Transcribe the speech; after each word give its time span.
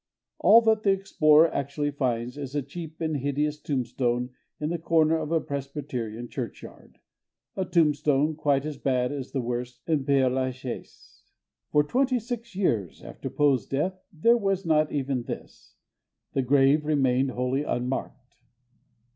All 0.39 0.61
that 0.61 0.81
the 0.81 0.89
explorer 0.89 1.53
actually 1.53 1.91
finds 1.91 2.35
is 2.35 2.55
a 2.55 2.63
cheap 2.63 3.01
and 3.01 3.17
hideous 3.17 3.59
tombstone 3.59 4.31
in 4.59 4.71
the 4.71 4.79
corner 4.79 5.15
of 5.19 5.31
a 5.31 5.39
Presbyterian 5.39 6.27
churchyard—a 6.27 7.65
tombstone 7.65 8.35
quite 8.35 8.65
as 8.65 8.79
bad 8.79 9.11
as 9.11 9.31
the 9.31 9.41
worst 9.41 9.83
in 9.85 10.03
Père 10.03 10.33
La 10.33 10.49
Chaise. 10.49 11.21
For 11.71 11.83
twenty 11.83 12.17
six 12.17 12.55
years 12.55 13.03
after 13.03 13.29
Poe's 13.29 13.67
death 13.67 14.01
there 14.11 14.37
was 14.37 14.65
not 14.65 14.91
even 14.91 15.21
this: 15.21 15.75
the 16.33 16.41
grave 16.41 16.83
remained 16.83 17.29
wholly 17.29 17.61
unmarked. 17.61 18.37